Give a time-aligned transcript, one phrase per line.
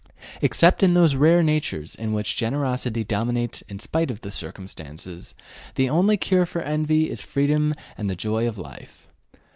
[0.41, 5.35] Except in those rare natures in which generosity dominates in spite of circumstances,
[5.75, 9.07] the only cure for envy is freedom and the joy of life.